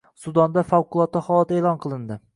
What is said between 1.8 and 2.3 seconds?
qilindi